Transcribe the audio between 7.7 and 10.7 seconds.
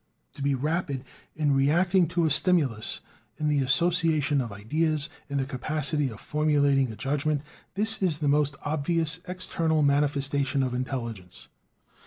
this is the most obvious external manifestation